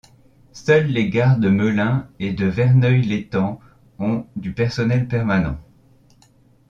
Seules 0.53 0.87
les 0.87 1.11
gares 1.11 1.37
de 1.37 1.47
Melun 1.47 2.09
et 2.17 2.33
de 2.33 2.47
Verneuil-l'Étang 2.47 3.59
ont 3.99 4.25
du 4.35 4.51
personnel 4.51 5.07
permanent. 5.07 5.59